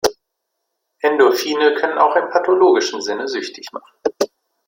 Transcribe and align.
Endorphine 1.03 1.75
können 1.75 1.99
auch 1.99 2.15
im 2.15 2.31
pathologischen 2.31 3.01
Sinne 3.03 3.27
süchtig 3.27 3.67
machen. 3.71 3.99